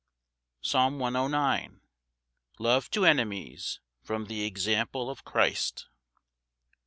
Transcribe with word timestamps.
Psalm 0.61 0.97
109. 0.97 1.59
1 1.79 1.79
5 1.79 1.79
31. 1.79 1.83
Love 2.57 2.89
to 2.89 3.05
enemies, 3.05 3.81
from 4.01 4.25
the 4.25 4.43
example 4.43 5.11
of 5.11 5.23
Christ. 5.23 5.89